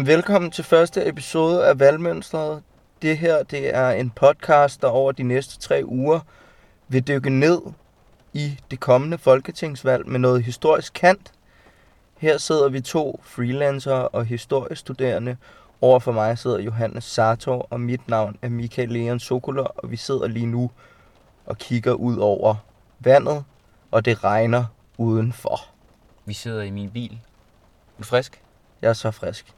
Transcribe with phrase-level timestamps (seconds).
[0.00, 2.62] Jamen, velkommen til første episode af Valgmønstret.
[3.02, 6.20] Det her, det er en podcast, der over de næste tre uger
[6.88, 7.60] vil dykke ned
[8.32, 11.32] i det kommende folketingsvalg med noget historisk kant.
[12.18, 15.36] Her sidder vi to freelancer og historiestuderende.
[15.80, 19.96] Over for mig sidder Johannes Sartor, og mit navn er Michael Leon Sokoler, og vi
[19.96, 20.70] sidder lige nu
[21.46, 22.54] og kigger ud over
[22.98, 23.44] vandet,
[23.90, 24.64] og det regner
[24.98, 25.60] udenfor.
[26.24, 27.12] Vi sidder i min bil.
[27.12, 28.42] Er du frisk?
[28.82, 29.54] Jeg er så frisk.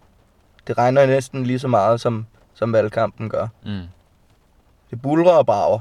[0.66, 3.48] Det regner næsten lige så meget, som, som valgkampen gør.
[3.64, 3.82] Mm.
[4.90, 5.80] Det bulrer og brager.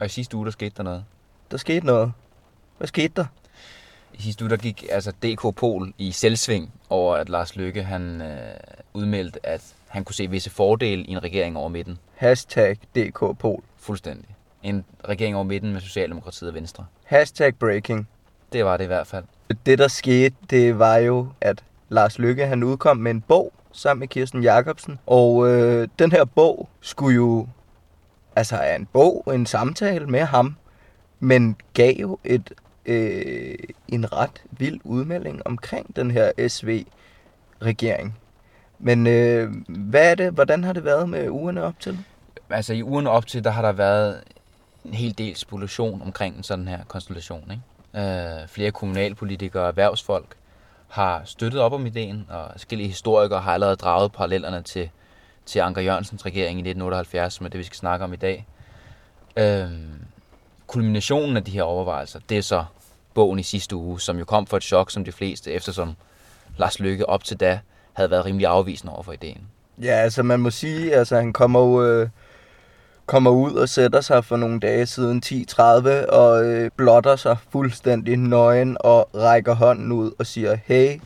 [0.00, 1.04] Og i sidste uge, der skete der noget.
[1.50, 2.12] Der skete noget.
[2.78, 3.24] Hvad skete der?
[4.14, 8.22] I sidste uge, der gik altså DK Pol i selvsving over, at Lars Løkke han
[8.22, 8.38] øh,
[8.94, 11.98] udmeldte, at han kunne se visse fordele i en regering over midten.
[12.14, 13.62] Hashtag DK Pol.
[13.76, 14.28] Fuldstændig.
[14.62, 16.86] En regering over midten med Socialdemokratiet og Venstre.
[17.04, 18.08] Hashtag breaking.
[18.52, 19.24] Det var det i hvert fald.
[19.66, 24.00] Det, der skete, det var jo, at Lars Lykke han udkom med en bog sammen
[24.00, 24.98] med Kirsten Jacobsen.
[25.06, 27.46] Og øh, den her bog skulle jo,
[28.36, 30.56] altså er en bog, en samtale med ham,
[31.20, 32.52] men gav jo et,
[32.86, 33.54] øh,
[33.88, 38.18] en ret vild udmelding omkring den her SV-regering.
[38.78, 41.98] Men øh, hvad er det, hvordan har det været med ugerne op til?
[42.50, 44.20] Altså i ugerne op til, der har der været
[44.84, 47.50] en hel del spekulation omkring sådan her konstellation.
[47.50, 48.40] Ikke?
[48.42, 50.36] Øh, flere kommunalpolitikere og erhvervsfolk
[50.88, 54.90] har støttet op om ideen, og forskellige historikere har allerede draget parallellerne til,
[55.46, 58.46] til Anker Jørgensens regering i 1978, som er det, vi skal snakke om i dag.
[59.36, 60.00] Øhm,
[60.66, 62.64] kulminationen af de her overvejelser, det er så
[63.14, 65.94] bogen i sidste uge, som jo kom for et chok som de fleste, eftersom
[66.56, 67.60] Lars Lykke op til da
[67.92, 69.48] havde været rimelig afvisende over for ideen.
[69.82, 71.84] Ja, altså man må sige, altså han kommer jo...
[71.84, 72.08] Øh
[73.08, 75.62] kommer ud og sætter sig for nogle dage siden 10.30
[76.08, 81.00] og øh, blotter sig fuldstændig nøgen og rækker hånden ud og siger, hey,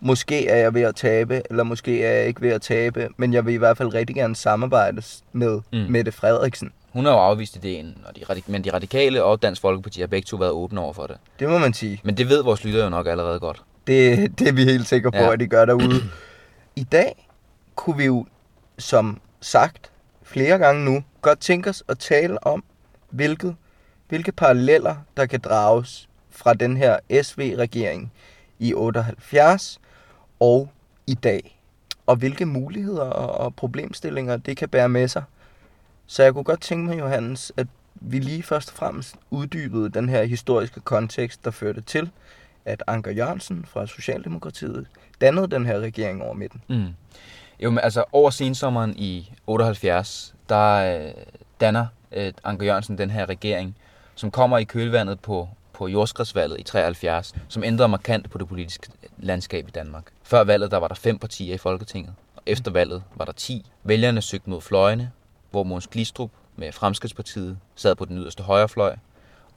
[0.00, 3.32] måske er jeg ved at tabe, eller måske er jeg ikke ved at tabe, men
[3.32, 5.02] jeg vil i hvert fald rigtig gerne samarbejde
[5.32, 5.78] med mm.
[5.88, 6.72] Mette Frederiksen.
[6.92, 10.26] Hun har jo afvist ideen, og de, men de radikale og Dansk Folkeparti har begge
[10.26, 11.16] to været åbne over for det.
[11.38, 12.00] Det må man sige.
[12.04, 13.62] Men det ved vores lytter jo nok allerede godt.
[13.86, 15.32] Det, det er vi helt sikre på, ja.
[15.32, 16.02] at de gør derude.
[16.76, 17.28] I dag
[17.74, 18.26] kunne vi jo,
[18.78, 19.91] som sagt
[20.32, 22.64] flere gange nu, godt tænke os at tale om,
[23.10, 23.56] hvilket,
[24.08, 28.12] hvilke paralleller, der kan drages fra den her SV-regering
[28.58, 29.80] i 78
[30.40, 30.68] og
[31.06, 31.58] i dag,
[32.06, 35.22] og hvilke muligheder og problemstillinger det kan bære med sig.
[36.06, 40.08] Så jeg kunne godt tænke mig, Johannes, at vi lige først og fremmest uddybede den
[40.08, 42.10] her historiske kontekst, der førte til,
[42.64, 44.86] at Anker Jørgensen fra Socialdemokratiet
[45.20, 46.62] dannede den her regering over midten.
[46.68, 46.86] Mm.
[47.62, 51.12] Jo, men altså over sensommeren i 78, der øh,
[51.60, 53.76] danner øh, Anker Jørgensen den her regering,
[54.14, 58.88] som kommer i kølvandet på, på jordskredsvalget i 73, som ændrer markant på det politiske
[59.18, 60.04] landskab i Danmark.
[60.22, 63.70] Før valget der var der fem partier i Folketinget, og efter valget var der ti.
[63.84, 65.10] Vælgerne søgte mod fløjene,
[65.50, 68.96] hvor Måns Glistrup med Fremskridspartiet sad på den yderste højrefløj,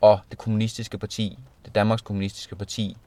[0.01, 2.97] og det kommunistiske parti, det Danmarks kommunistiske parti,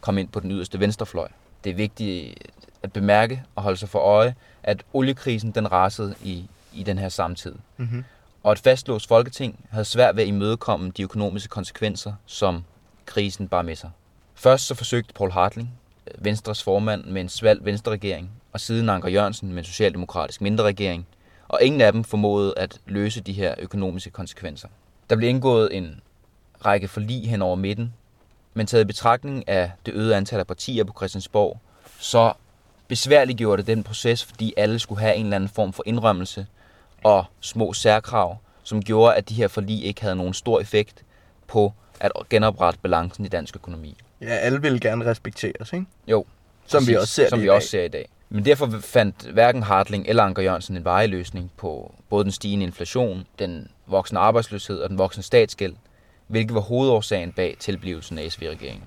[0.00, 1.28] kom ind på den yderste venstrefløj.
[1.66, 2.34] Det er vigtigt
[2.82, 7.08] at bemærke og holde sig for øje, at oliekrisen den rasede i, i den her
[7.08, 7.54] samtid.
[7.76, 8.04] Mm-hmm.
[8.42, 12.64] Og et fastlåst folketing havde svært ved at imødekomme de økonomiske konsekvenser, som
[13.06, 13.90] krisen bar med sig.
[14.34, 15.70] Først så forsøgte Paul Hartling,
[16.18, 21.06] Venstres formand med en svalg venstreregering, og siden Anker Jørgensen med en socialdemokratisk mindre regering,
[21.48, 24.68] og ingen af dem formåede at løse de her økonomiske konsekvenser.
[25.10, 26.00] Der blev indgået en
[26.64, 27.94] række forlig hen over midten,
[28.56, 31.60] men taget i betragtning af det øgede antal af partier på Christiansborg,
[31.98, 32.32] så
[32.88, 36.46] besværliggjorde det den proces, fordi alle skulle have en eller anden form for indrømmelse
[37.04, 41.04] og små særkrav, som gjorde, at de her forlig ikke havde nogen stor effekt
[41.46, 43.96] på at genoprette balancen i dansk økonomi.
[44.20, 45.86] Ja, alle ville gerne respekteres, ikke?
[46.08, 46.24] Jo.
[46.66, 48.08] Som præcis, vi også ser som vi i også ser i dag.
[48.28, 52.64] Men derfor fandt hverken Hartling eller Anker Jørgensen en veje løsning på både den stigende
[52.64, 55.74] inflation, den voksende arbejdsløshed og den voksende statsgæld,
[56.26, 58.84] hvilket var hovedårsagen bag tilblivelsen af SV-regeringen.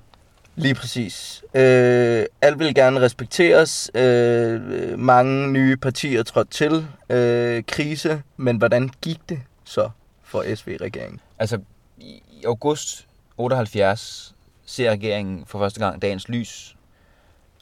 [0.56, 1.44] Lige præcis.
[1.54, 3.92] Øh, alt vil gerne respekteres.
[3.94, 6.88] Øh, mange nye partier trådte til.
[7.10, 8.24] Øh, krise.
[8.38, 9.90] Men hvordan gik det så
[10.24, 11.20] for SV-regeringen?
[11.40, 11.60] Altså,
[11.98, 13.08] i august
[13.38, 14.36] 78
[14.66, 16.76] ser regeringen for første gang dagens lys.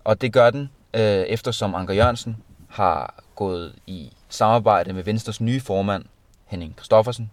[0.04, 2.38] Og det gør den, øh, eftersom Anker Jørgensen
[2.70, 6.06] har gået i samarbejde med Venstres nye formand,
[6.46, 7.32] Henning Kristoffersen.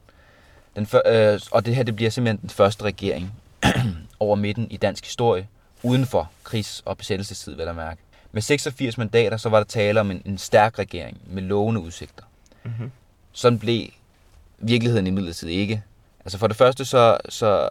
[0.77, 3.33] Den for, øh, og det her det bliver simpelthen den første regering
[4.21, 5.49] over midten i dansk historie,
[5.83, 8.01] uden for krigs- og besættelsestid, vil jeg mærke.
[8.33, 12.25] Med 86 mandater, så var der tale om en, en stærk regering med lovende udsigter.
[12.65, 12.91] Mm-hmm.
[13.33, 13.89] Sådan blev
[14.59, 15.83] virkeligheden imidlertid ikke.
[16.25, 17.71] Altså for det første så, så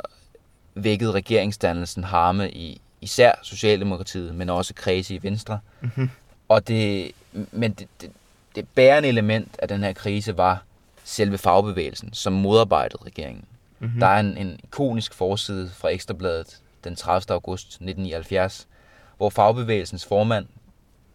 [0.75, 5.59] vækkede regeringsdannelsen harme i især Socialdemokratiet, men også kredse i Venstre.
[5.81, 6.09] Mm-hmm.
[6.49, 7.11] Og det,
[7.51, 8.11] men det, det,
[8.55, 10.63] det bærende element af den her krise var
[11.03, 13.45] selve fagbevægelsen, som modarbejdede regeringen.
[13.79, 13.99] Mm-hmm.
[13.99, 17.33] Der er en, en ikonisk forside fra Ekstrabladet den 30.
[17.33, 18.67] august 1979,
[19.17, 20.45] hvor fagbevægelsens formand,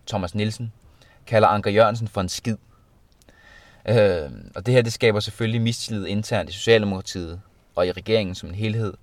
[0.06, 0.72] Thomas Nielsen,
[1.26, 2.56] kalder Anker Jørgensen for en skid.
[3.88, 7.40] Øh, og det her det skaber selvfølgelig mistillid internt i Socialdemokratiet
[7.74, 8.94] og i regeringen som en helhed.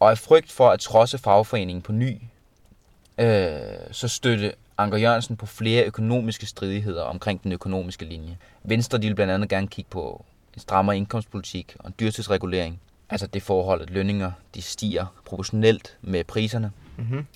[0.00, 2.16] Og af frygt for at trodse fagforeningen på ny,
[3.20, 8.38] øh, så støtte Anker Jørgensen på flere økonomiske stridigheder omkring den økonomiske linje.
[8.64, 10.24] Venstre de vil blandt andet gerne kigge på
[10.54, 12.80] en strammere indkomstpolitik og en dyrtidsregulering.
[13.10, 16.72] Altså det forhold, at lønninger de stiger proportionelt med priserne.
[16.96, 17.26] Mm-hmm.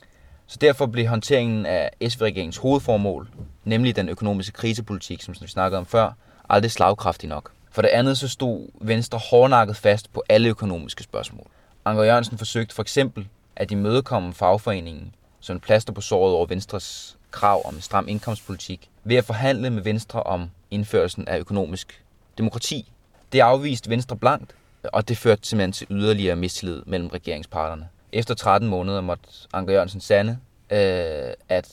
[0.46, 3.28] Så derfor blev håndteringen af SV-regeringens hovedformål,
[3.64, 6.12] nemlig den økonomiske krisepolitik, som vi snakkede om før,
[6.48, 7.50] aldrig slagkraftig nok.
[7.70, 11.46] For det andet så stod Venstre hårdnakket fast på alle økonomiske spørgsmål.
[11.84, 17.16] Anker Jørgensen forsøgte for eksempel at imødekomme fagforeningen som en plaster på såret over Venstres
[17.30, 22.04] krav om en stram indkomstpolitik ved at forhandle med Venstre om indførelsen af økonomisk
[22.38, 22.92] demokrati.
[23.32, 27.88] Det afviste Venstre blankt, og det førte simpelthen til yderligere mistillid mellem regeringsparterne.
[28.12, 30.38] Efter 13 måneder måtte Anker Jørgensen sande,
[30.70, 31.72] øh, at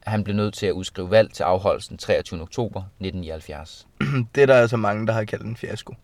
[0.00, 2.40] han blev nødt til at udskrive valg til afholdelsen 23.
[2.40, 3.86] oktober 1979.
[4.34, 5.94] det er der altså mange, der har kaldt en fiasko.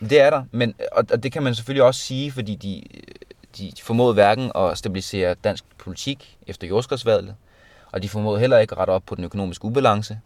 [0.00, 2.82] Det er der, men, og, og det kan man selvfølgelig også sige, fordi de,
[3.58, 7.34] de formåede hverken at stabilisere dansk politik efter jordskredsvalget,
[7.92, 10.20] og de formåede heller ikke at rette op på den økonomiske ubalance.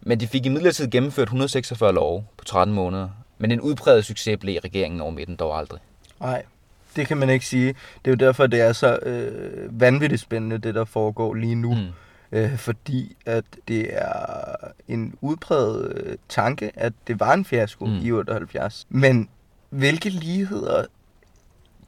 [0.00, 3.08] Men de fik imidlertid gennemført 146 love på 13 måneder,
[3.38, 5.80] men en udpræget succes blev regeringen over midten dog aldrig.
[6.20, 6.42] Nej,
[6.96, 7.68] det kan man ikke sige.
[8.04, 11.74] Det er jo derfor, det er så øh, vanvittigt spændende, det der foregår lige nu.
[11.74, 11.86] Mm.
[12.32, 14.54] Øh, fordi at det er
[14.88, 17.98] en udpræget øh, tanke, at det var en fiasko mm.
[18.02, 18.86] i 78.
[18.88, 19.28] Men
[19.70, 20.84] hvilke ligheder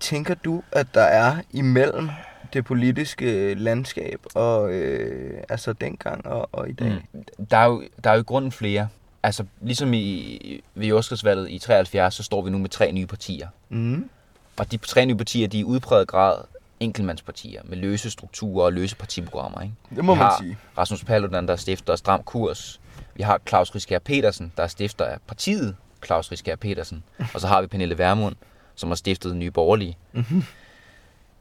[0.03, 2.09] tænker du, at der er imellem
[2.53, 7.03] det politiske landskab og øh, altså dengang og, og i dag?
[7.13, 7.25] Mm.
[7.51, 8.89] Der, er jo, der er jo i grunden flere.
[9.23, 13.49] Altså ligesom i, ved jordskridsvalget i 73, så står vi nu med tre nye partier.
[13.69, 14.09] Mm.
[14.57, 16.39] Og de tre nye partier, de er i udpræget grad
[16.81, 19.61] enkeltmandspartier med løse strukturer og løse partiprogrammer.
[19.61, 19.75] Ikke?
[19.97, 20.59] Det må vi man har sige.
[20.79, 22.81] Rasmus Paludan, der er stifter Stram Kurs.
[23.15, 25.77] Vi har Claus Riskær Petersen, der er stifter af partiet
[26.07, 27.05] Claus Riskær Petersen.
[27.35, 28.37] Og så har vi Pernille Vermund,
[28.75, 29.97] som har stiftet Nye Borgerlige.
[30.13, 30.45] Mm-hmm.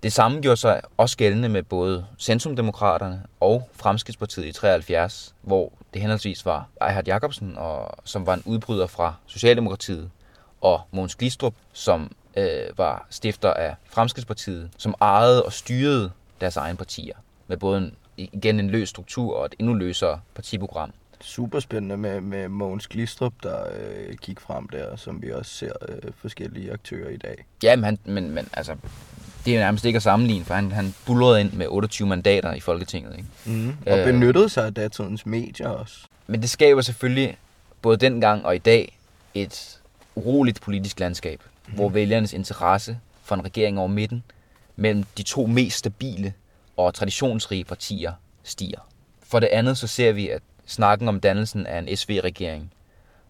[0.03, 6.01] Det samme gjorde sig også gældende med både Centrumdemokraterne og Fremskridspartiet i 73, hvor det
[6.01, 10.09] henholdsvis var Ejhard Jacobsen, og, som var en udbryder fra Socialdemokratiet,
[10.61, 16.11] og Mogens Glistrup, som øh, var stifter af Fremskridspartiet, som ejede og styrede
[16.41, 17.15] deres egne partier,
[17.47, 20.93] med både en, igen en løs struktur og et endnu løsere partiprogram.
[21.23, 25.73] Super spændende med, med Mogens Glistrup, der øh, gik frem der, som vi også ser
[25.89, 27.45] øh, forskellige aktører i dag.
[27.63, 28.75] Ja, men, han, men, men altså,
[29.45, 32.59] det er nærmest ikke at sammenligne, for han, han bullerede ind med 28 mandater i
[32.59, 33.15] Folketinget.
[33.17, 33.27] Ikke?
[33.45, 33.75] Mm.
[33.85, 35.97] Og øh, benyttede sig af datidens medier også.
[36.27, 37.37] Men det skaber selvfølgelig
[37.81, 38.97] både dengang og i dag
[39.33, 39.79] et
[40.15, 41.73] uroligt politisk landskab, mm.
[41.73, 44.23] hvor vælgernes interesse for en regering over midten
[44.75, 46.33] mellem de to mest stabile
[46.77, 48.79] og traditionsrige partier stiger.
[49.23, 52.73] For det andet så ser vi, at snakken om dannelsen af en SV-regering,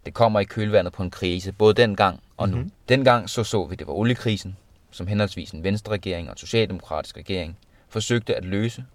[0.06, 2.56] det kommer i kølvandet på en krise, både dengang og nu.
[2.56, 2.72] Mm-hmm.
[2.90, 4.58] Dengang så så vi, det var oliekrisen,
[4.92, 7.58] som henholdsvis en venstre-regering og en socialdemokratisk regering
[7.90, 8.86] forsøgte at løse.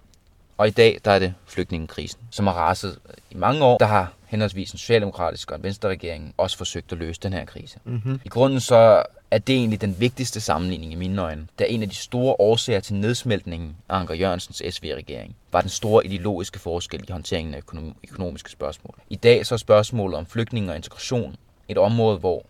[0.58, 2.98] Og i dag, der er det flygtningekrisen, som har raset
[3.30, 3.78] i mange år.
[3.78, 7.78] Der har henholdsvis en socialdemokratisk og en venstre-regering også forsøgt at løse den her krise.
[7.84, 8.20] Mm-hmm.
[8.24, 11.46] I grunden så er det egentlig den vigtigste sammenligning i mine øjne.
[11.58, 16.06] Da en af de store årsager til nedsmeltningen af Anker Jørgensens SV-regering var den store
[16.06, 17.62] ideologiske forskel i håndteringen af
[18.08, 18.94] økonomiske spørgsmål.
[19.10, 21.36] I dag så er spørgsmålet om flygtninge og integration
[21.68, 22.46] et område, hvor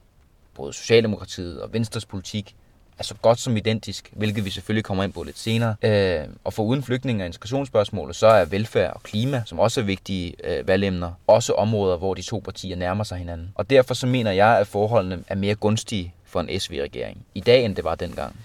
[0.54, 2.54] både Socialdemokratiet og Venstres politik
[2.98, 5.74] er så godt som identisk, hvilket vi selvfølgelig kommer ind på lidt senere.
[5.82, 9.84] Øh, og for uden flygtninge og integrationsspørgsmålet, så er velfærd og klima, som også er
[9.84, 13.52] vigtige øh, valgemner, også områder, hvor de to partier nærmer sig hinanden.
[13.54, 17.64] Og derfor så mener jeg, at forholdene er mere gunstige for en SV-regering i dag,
[17.64, 18.36] end det var dengang.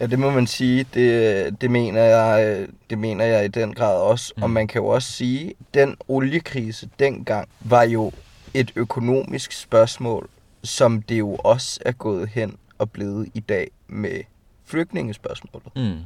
[0.00, 0.86] Ja, det må man sige.
[0.94, 4.32] Det, det, mener, jeg, det mener jeg i den grad også.
[4.36, 4.42] Mm.
[4.42, 8.12] Og man kan jo også sige, at den oliekrise dengang var jo
[8.54, 10.28] et økonomisk spørgsmål,
[10.64, 14.20] som det jo også er gået hen og blevet i dag med
[14.64, 15.68] flygtningespørgsmålet.
[15.76, 15.98] Mm.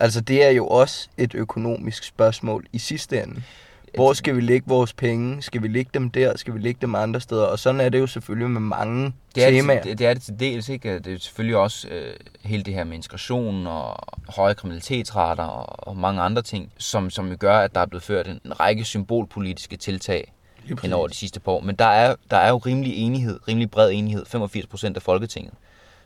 [0.00, 3.42] Altså det er jo også et økonomisk spørgsmål i sidste ende.
[3.94, 5.42] Hvor skal vi lægge vores penge?
[5.42, 6.36] Skal vi lægge dem der?
[6.36, 7.44] Skal vi lægge dem andre steder?
[7.44, 9.82] Og sådan er det jo selvfølgelig med mange det er temaer.
[9.82, 10.98] Det, det er det til dels, ikke?
[10.98, 13.96] Det er selvfølgelig også øh, hele det her med integration og
[14.28, 18.28] høje kriminalitetsrater og, og mange andre ting, som, som gør, at der er blevet ført
[18.28, 20.32] en, en række symbolpolitiske tiltag
[20.82, 21.60] hen over de sidste par år.
[21.60, 25.54] Men der er, der er jo rimelig enighed, rimelig bred enighed, 85 procent af Folketinget,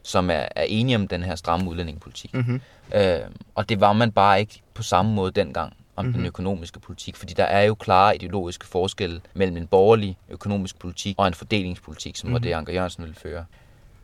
[0.02, 2.34] som er, er enige om den her stramme udlændingepolitik.
[2.34, 2.60] Mm-hmm.
[2.94, 3.20] Øh,
[3.54, 6.18] og det var man bare ikke på samme måde dengang om mm-hmm.
[6.18, 11.14] den økonomiske politik, fordi der er jo klare ideologiske forskelle mellem en borgerlig økonomisk politik
[11.18, 12.34] og en fordelingspolitik, som mm-hmm.
[12.34, 13.44] var det, Anker Jørgensen ville føre.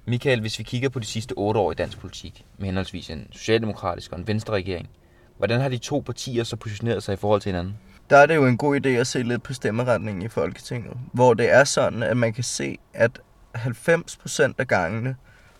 [0.06, 3.28] Michael, hvis vi kigger på de sidste otte år i dansk politik, med henholdsvis en
[3.32, 4.88] socialdemokratisk og en venstre regering,
[5.38, 7.78] hvordan har de to partier så positioneret sig i forhold til hinanden?
[8.10, 11.34] Der er det jo en god idé at se lidt på stemmeretningen i Folketinget, hvor
[11.34, 13.20] det er sådan, at man kan se, at
[13.56, 15.16] 90% af gangene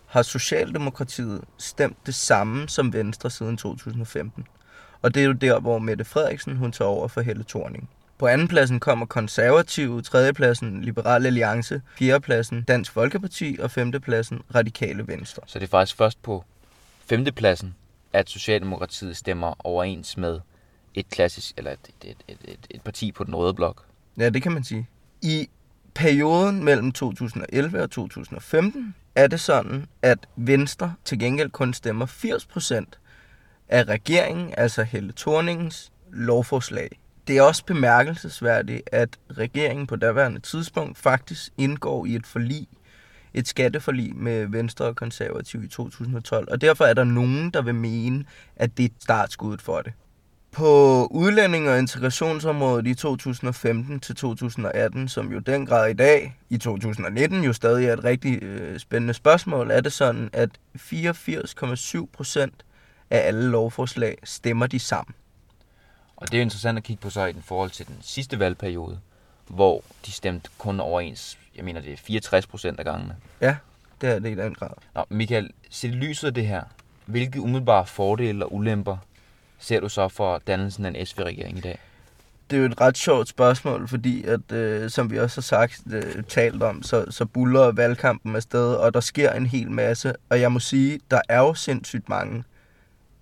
[0.07, 4.45] har Socialdemokratiet stemt det samme som Venstre siden 2015.
[5.01, 7.89] Og det er jo der, hvor Mette Frederiksen hun tager over for Helle Thorning.
[8.17, 15.41] På andenpladsen kommer konservative, tredjepladsen Liberal Alliance, fjerdepladsen Dansk Folkeparti og femtepladsen Radikale Venstre.
[15.45, 16.43] Så det er faktisk først på
[17.05, 17.75] femtepladsen,
[18.13, 20.39] at Socialdemokratiet stemmer overens med
[20.93, 23.85] et klassisk, eller et, et, et, et, et parti på den røde blok.
[24.17, 24.87] Ja, det kan man sige.
[25.21, 25.49] I
[25.93, 32.83] perioden mellem 2011 og 2015 er det sådan, at Venstre til gengæld kun stemmer 80%
[33.69, 36.99] af regeringen, altså Helle Thorningens lovforslag.
[37.27, 42.67] Det er også bemærkelsesværdigt, at regeringen på daværende tidspunkt faktisk indgår i et forlig,
[43.33, 46.47] et skatteforlig med Venstre og Konservativ i 2012.
[46.51, 49.93] Og derfor er der nogen, der vil mene, at det er startskuddet for det.
[50.57, 56.57] På udlænding- og integrationsområdet i 2015 til 2018, som jo den grad i dag, i
[56.57, 62.65] 2019 jo stadig er et rigtig øh, spændende spørgsmål, er det sådan, at 84,7 procent
[63.09, 65.15] af alle lovforslag stemmer de sammen.
[66.15, 68.99] Og det er interessant at kigge på så i den forhold til den sidste valgperiode,
[69.47, 73.15] hvor de stemte kun overens, jeg mener det er 64 procent af gangene.
[73.41, 73.55] Ja,
[74.01, 74.71] det er det i den grad.
[74.95, 76.63] Nå, Michael, set i lyset af det her,
[77.05, 78.97] hvilke umiddelbare fordele og ulemper
[79.59, 81.79] ser du så for dannelsen af en SV-regering i dag?
[82.49, 85.81] Det er jo et ret sjovt spørgsmål, fordi at, øh, som vi også har sagt,
[85.93, 90.13] øh, talt om, så, så buller valgkampen afsted, og der sker en hel masse.
[90.29, 92.43] Og jeg må sige, der er jo sindssygt mange,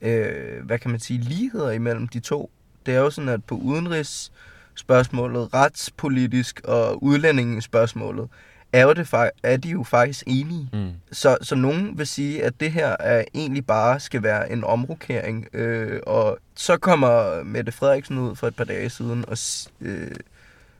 [0.01, 2.51] øh, hvad kan man sige, ligheder imellem de to.
[2.85, 8.29] Det er jo sådan, at på udenrigsspørgsmålet, retspolitisk og udlændingsspørgsmålet,
[8.79, 10.69] er, jo det, er de jo faktisk enige.
[10.73, 10.91] Mm.
[11.11, 15.47] Så, så nogen vil sige, at det her er egentlig bare skal være en omrokering.
[15.53, 19.37] Øh, og så kommer Mette Frederiksen ud for et par dage siden og,
[19.81, 20.11] øh,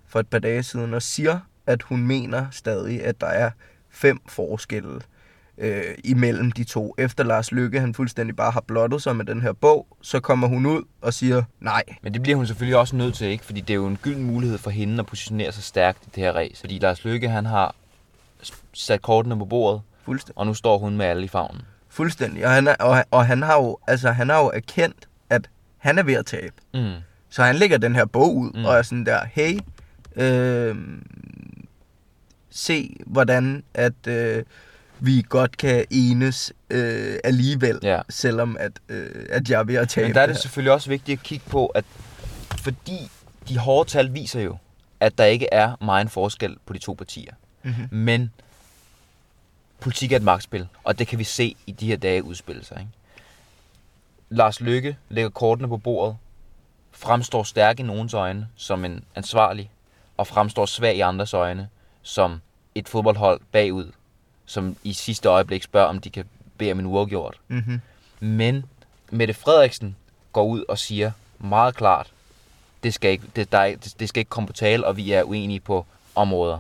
[0.07, 3.51] for et par dage siden og siger, at hun mener stadig, at der er
[3.89, 5.01] fem forskelle
[5.57, 6.95] øh, imellem de to.
[6.97, 10.47] Efter Lars Lykke, han fuldstændig bare har blottet sig med den her bog, så kommer
[10.47, 11.83] hun ud og siger nej.
[12.01, 13.45] Men det bliver hun selvfølgelig også nødt til, ikke?
[13.45, 16.23] Fordi det er jo en gylden mulighed for hende at positionere sig stærkt i det
[16.23, 16.59] her race.
[16.59, 17.75] Fordi Lars Lykke, han har
[18.73, 20.37] sat kortene på bordet, Fuldstændig.
[20.37, 21.61] og nu står hun med alle i favnen.
[21.89, 22.45] Fuldstændig.
[22.45, 25.99] Og han, er, og, og han, har jo, altså, han har jo erkendt, at han
[25.99, 26.53] er ved at tabe.
[26.73, 26.93] Mm.
[27.29, 28.65] Så han lægger den her bog ud, mm.
[28.65, 29.59] og er sådan der, hey,
[30.15, 30.75] øh,
[32.49, 34.43] se hvordan at øh,
[34.99, 38.01] vi godt kan enes øh, alligevel, ja.
[38.09, 40.71] selvom at, øh, at jeg er ved at tabe Men der er det, det selvfølgelig
[40.73, 41.85] også vigtigt at kigge på, at
[42.59, 43.11] fordi
[43.49, 44.57] de hårde tal viser jo,
[44.99, 47.33] at der ikke er meget forskel på de to partier.
[47.65, 47.88] Mm-hmm.
[47.91, 48.31] Men
[49.79, 52.77] politik er et magtspil, og det kan vi se i de her dage udspille sig.
[52.79, 52.91] Ikke?
[54.29, 56.17] Lars Lykke lægger kortene på bordet,
[56.91, 59.72] fremstår stærk i nogens øjne som en ansvarlig,
[60.17, 61.69] og fremstår svag i andres øjne
[62.01, 62.41] som
[62.75, 63.91] et fodboldhold bagud,
[64.45, 66.25] som i sidste øjeblik spørger, om de kan
[66.57, 67.38] bede om en uafgjort.
[67.48, 67.81] Mm-hmm.
[68.19, 68.65] Men
[69.10, 69.95] Mette Frederiksen
[70.34, 72.12] går ud og siger meget klart,
[72.84, 75.60] det skal ikke, det, der, det skal ikke komme på tale, og vi er uenige
[75.60, 76.60] på områder.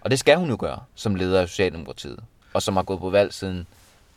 [0.00, 2.20] Og det skal hun jo gøre, som leder af Socialdemokratiet,
[2.52, 3.66] og som har gået på valg siden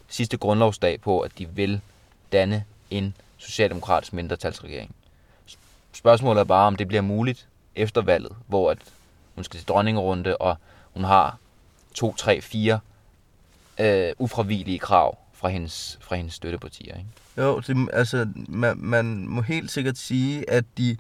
[0.08, 1.82] sidste grundlovsdag på, at de vil
[2.32, 4.96] danne en socialdemokratisk mindretalsregering.
[5.92, 8.78] Spørgsmålet er bare, om det bliver muligt efter valget, hvor at
[9.36, 10.58] hun skal til dronningerunde, og
[10.94, 11.38] hun har
[11.94, 12.80] to, tre, fire
[13.80, 16.98] øh, ufravigelige krav fra hendes, fra hendes støttepartier.
[16.98, 17.10] Ikke?
[17.38, 20.98] Jo, det, altså, man, man må helt sikkert sige, at de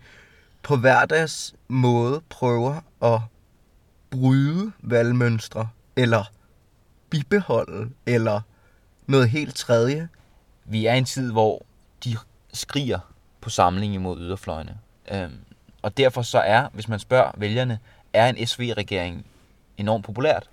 [0.63, 3.19] på hverdags måde prøver at
[4.13, 6.31] bryde valgmønstre, eller
[7.09, 8.41] bibeholde, eller
[9.07, 10.09] noget helt tredje.
[10.65, 11.61] Vi er i en tid, hvor
[12.03, 12.17] de
[12.53, 12.99] skriger
[13.41, 14.77] på samling imod yderfløjene.
[15.11, 15.37] Øhm,
[15.81, 17.79] og derfor så er, hvis man spørger vælgerne,
[18.13, 19.25] er en SV-regering
[19.77, 20.49] enormt populært.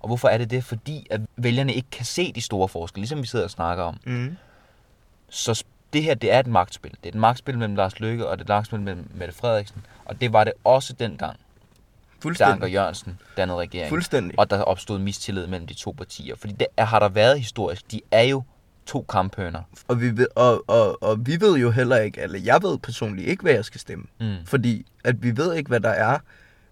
[0.00, 0.64] Og hvorfor er det det?
[0.64, 4.00] Fordi at vælgerne ikke kan se de store forskelle, ligesom vi sidder og snakker om.
[4.06, 4.36] Mm.
[5.28, 6.90] Så det her, det er et magtspil.
[6.90, 9.86] Det er et magtspil mellem Lars Løkke og det er et magtspil mellem Mette Frederiksen.
[10.04, 11.40] Og det var det også dengang.
[12.22, 12.52] Fuldstændig.
[12.52, 13.88] Anker Jørgensen dannede regering.
[13.88, 14.38] Fuldstændig.
[14.38, 16.36] Og der opstod mistillid mellem de to partier.
[16.36, 17.92] Fordi det har der været historisk.
[17.92, 18.42] De er jo
[18.86, 19.62] to kamphøner.
[19.88, 23.28] Og vi, ved, og, og, og vi ved jo heller ikke, eller jeg ved personligt
[23.28, 24.04] ikke, hvad jeg skal stemme.
[24.20, 24.34] Mm.
[24.46, 26.18] Fordi at vi ved ikke, hvad der er.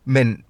[0.05, 0.45] Men,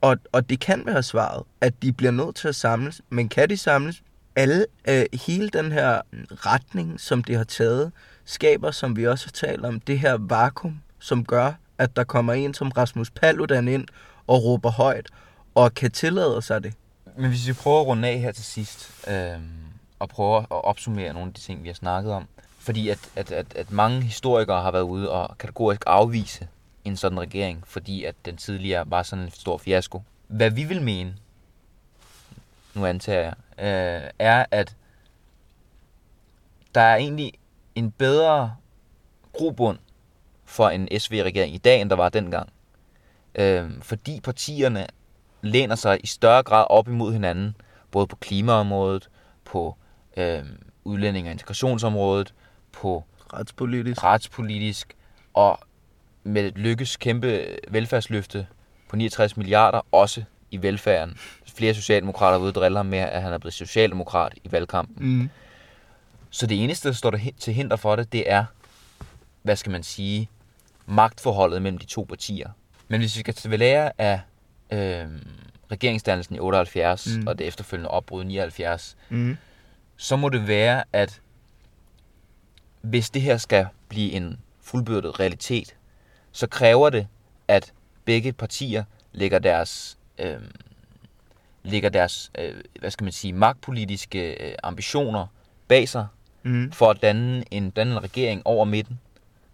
[0.00, 3.02] og, og det kan være svaret, at de bliver nødt til at samles.
[3.10, 4.02] Men kan de samles?
[4.36, 7.92] Alle, øh, hele den her retning, som det har taget,
[8.24, 12.32] skaber, som vi også har talt om, det her vakuum, som gør, at der kommer
[12.32, 13.86] en som Rasmus Paludan ind
[14.26, 15.06] og råber højt,
[15.54, 16.74] og kan tillade sig det.
[17.16, 19.38] Men hvis vi prøver at runde af her til sidst, øh,
[19.98, 22.28] og prøver at opsummere nogle af de ting, vi har snakket om,
[22.58, 26.48] fordi at, at, at, at mange historikere har været ude og kategorisk afvise
[26.84, 30.02] en sådan regering, fordi at den tidligere var sådan en stor fiasko.
[30.26, 31.16] Hvad vi vil mene,
[32.74, 34.76] nu antager jeg, øh, er, at
[36.74, 37.32] der er egentlig
[37.74, 38.56] en bedre
[39.32, 39.78] grobund
[40.44, 42.48] for en SV-regering i dag, end der var dengang.
[43.38, 44.86] Øh, fordi partierne
[45.42, 47.56] læner sig i større grad op imod hinanden,
[47.90, 49.08] både på klimaområdet,
[49.44, 49.76] på
[50.16, 50.42] øh,
[50.84, 52.34] udlænding- og integrationsområdet,
[52.72, 54.04] på Retspolitisk.
[54.04, 54.94] retspolitisk,
[55.34, 55.58] og
[56.24, 58.46] med et lykkes kæmpe velfærdsløfte
[58.88, 61.16] på 69 milliarder, også i velfærden.
[61.56, 65.18] Flere socialdemokrater ude drille ham med, at han er blevet socialdemokrat i valgkampen.
[65.18, 65.30] Mm.
[66.30, 68.44] Så det eneste, der står der til hinder for det, det er,
[69.42, 70.28] hvad skal man sige,
[70.86, 72.50] magtforholdet mellem de to partier.
[72.88, 74.20] Men hvis vi skal ved lære af
[74.70, 75.06] øh,
[75.70, 77.20] regeringsdannelsen i 78 Mm.
[77.20, 77.26] mm.
[77.26, 79.36] og det efterfølgende opbrud i 79, Mm.
[79.96, 81.20] så må det være, at
[82.80, 85.76] hvis det her skal blive en fuldbyrdet realitet,
[86.32, 87.06] så kræver det,
[87.48, 87.72] at
[88.04, 90.36] begge partier lægger deres, øh,
[91.62, 95.26] lægger deres øh, hvad skal man sige, magtpolitiske øh, ambitioner
[95.68, 96.06] bag sig,
[96.42, 96.72] Mm.
[96.72, 99.00] for at danne en, danne en regering over midten.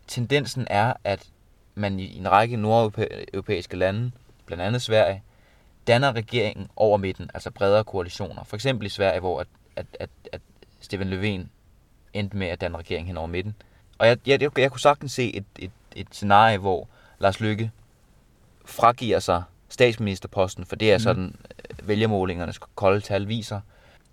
[0.07, 1.27] Tendensen er, at
[1.75, 4.12] man i en række nordeuropæiske lande,
[4.47, 5.23] blandt andet Sverige,
[5.87, 8.45] danner regeringen over midten, altså bredere koalitioner.
[8.45, 10.41] For eksempel i Sverige, hvor at, at, at, at
[10.81, 11.47] Stefan Löfven
[12.15, 13.54] endte med at danne regering hen over midten.
[13.99, 17.71] Og jeg, jeg, jeg, jeg kunne sagtens se et, et, et scenarie, hvor Lars Løkke
[18.65, 21.02] fragiver sig statsministerposten, for det er Mhm.
[21.02, 21.35] sådan,
[21.71, 23.61] øh, vælgermålingernes kolde tal viser,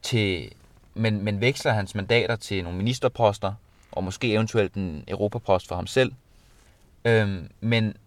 [0.01, 0.51] til,
[0.93, 3.53] men, men veksler hans mandater til nogle ministerposter,
[3.91, 6.11] og måske eventuelt en europapost for ham selv.
[7.05, 7.97] Øhm, men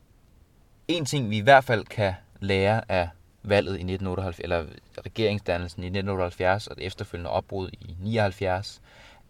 [0.88, 3.08] en ting, vi i hvert fald kan lære af
[3.42, 4.64] valget i 1978, eller
[5.06, 8.80] regeringsdannelsen i 1978 og det efterfølgende opbrud i 79,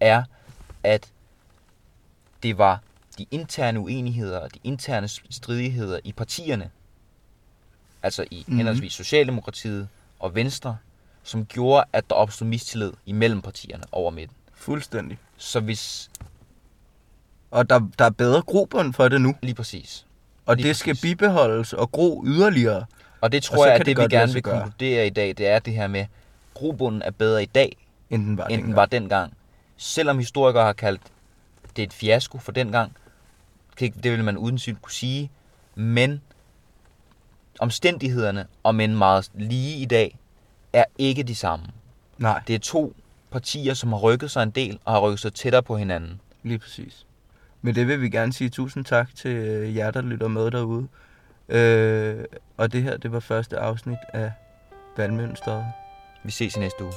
[0.01, 0.23] er,
[0.83, 1.13] at
[2.43, 2.81] det var
[3.19, 6.71] de interne uenigheder og de interne stridigheder i partierne,
[8.03, 8.39] altså i Mhm.
[8.39, 8.57] mm-hmm.
[8.57, 10.77] henholdsvis Socialdemokratiet og Venstre,
[11.23, 14.37] som gjorde, at der opstod mistillid imellem partierne over midten.
[14.55, 15.19] Fuldstændig.
[15.37, 16.11] Så hvis
[17.53, 19.35] Og der, der er bedre grobund for det nu.
[19.43, 20.07] lige præcis.
[20.47, 21.03] Og Lige det skal præcis.
[21.03, 22.85] bibeholdes og gro yderligere.
[23.21, 24.61] Og det Og tror så jeg, at det det, vi gerne vil gøre.
[24.63, 26.07] konkludere i dag, det er det her med,
[26.55, 27.77] grobunden er bedre i dag,
[28.11, 28.77] end den var end den dengang.
[28.77, 29.33] var dengang.
[29.77, 31.01] Selvom historikere har kaldt
[31.77, 32.93] det et fiasko for dengang,
[33.81, 35.31] det vil man uden tvivl kunne sige,
[35.75, 36.21] men
[37.61, 40.19] omstændighederne, om end meget lige i dag,
[40.73, 41.65] er ikke de samme.
[42.19, 42.97] Nej, Det er to
[43.31, 46.21] partier, som har rykket sig en del og har rykket sig tættere på hinanden.
[46.43, 47.07] lige præcis.
[47.63, 50.89] Men det vil vi gerne sige tusind tak til øh, jer, der lytter med derude.
[51.49, 52.25] Øh,
[52.57, 54.33] og det her, det var første afsnit af
[54.97, 55.65] Valmønstret.
[56.25, 56.93] Vi ses i næste uge.